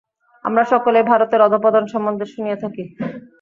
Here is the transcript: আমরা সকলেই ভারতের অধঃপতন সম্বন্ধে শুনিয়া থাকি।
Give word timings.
আমরা 0.45 0.63
সকলেই 0.71 1.05
ভারতের 1.11 1.41
অধঃপতন 1.41 1.83
সম্বন্ধে 1.93 2.25
শুনিয়া 2.25 2.57
থাকি। 2.63 2.83